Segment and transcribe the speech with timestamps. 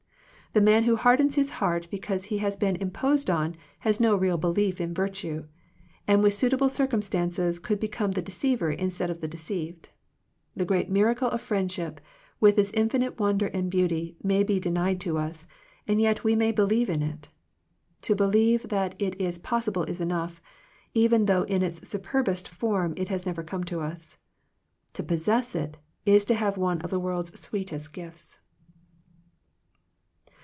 [0.53, 4.35] The man who hardens his heart because he has been imposed on has no real
[4.35, 5.45] belief in virtue,
[6.09, 9.85] and with suitable circumstances could become the deceiver instead of the de ceived.
[10.53, 12.01] The great miracle of friendship
[12.41, 15.47] with its infinite wonder and beauty may be denied to us,
[15.87, 17.29] and yet we may believe in it.
[18.01, 20.41] To believe that it is possible is enough,
[20.93, 24.19] even though in its superbest form it has never come to us.
[24.95, 28.37] To pos sess it, is to have one of the world's sweetest gifts.